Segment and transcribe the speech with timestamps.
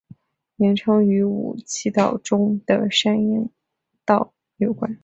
[0.55, 3.47] 名称与五畿七道中的山阳
[4.03, 4.99] 道有关。